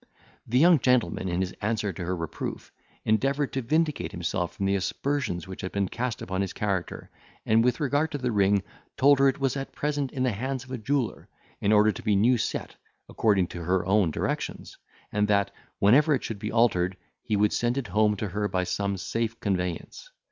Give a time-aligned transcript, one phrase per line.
[0.47, 2.71] The young gentleman, in his answer to her reproof,
[3.05, 7.11] endeavoured to vindicate himself from the aspersions which had been cast upon his character,
[7.45, 8.63] and, with regard to the ring,
[8.97, 11.29] told her it was at present in the hands of a jeweller,
[11.59, 12.77] in order to be new set
[13.07, 14.75] according to her own directions,
[15.11, 18.63] and that, whenever it should be altered, he would send it home to her by
[18.63, 20.09] some safe conveyance.